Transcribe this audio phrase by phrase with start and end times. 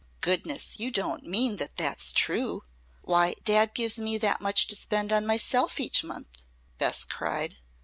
[0.21, 0.79] "Goodness!
[0.79, 2.63] You don't mean that that's true?
[3.03, 6.43] Why, dad gives me that much to spend on myself each month,"
[6.79, 7.57] Bess cried.